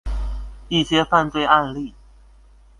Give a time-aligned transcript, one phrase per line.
[0.67, 1.93] 一些犯罪案例